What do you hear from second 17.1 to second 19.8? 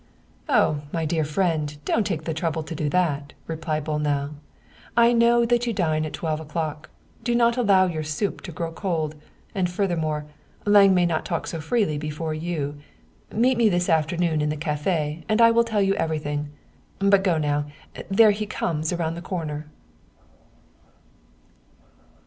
go now there he comes around the corner."